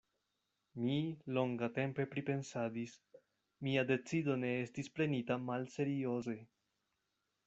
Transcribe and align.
Mi 0.83 0.95
longatempe 1.37 2.05
pripensadis: 2.13 2.95
mia 3.67 3.83
decido 3.91 4.37
ne 4.45 4.49
estis 4.63 4.91
prenita 4.97 5.37
malserioze. 5.51 6.35